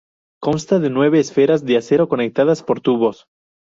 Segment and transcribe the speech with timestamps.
[0.41, 3.27] Consta de nueve esferas de acero conectadas por tubos.